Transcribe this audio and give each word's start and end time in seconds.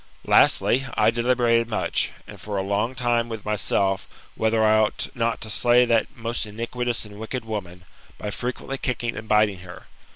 Lastly, 0.25 0.87
I 0.97 1.11
deliberated 1.11 1.69
much, 1.69 2.09
and 2.25 2.41
for 2.41 2.57
a 2.57 2.63
long 2.63 2.95
time 2.95 3.29
with 3.29 3.45
myself, 3.45 4.07
whether 4.33 4.65
I 4.65 4.79
ought 4.79 5.09
not 5.13 5.39
to 5.41 5.49
slay 5.51 5.85
that 5.85 6.15
most 6.17 6.47
iniquitous 6.47 7.05
and 7.05 7.19
wicked 7.19 7.45
woman, 7.45 7.85
by 8.17 8.31
frequently 8.31 8.79
kicking 8.79 9.15
and 9.15 9.27
biting 9.29 9.59
her. 9.59 9.85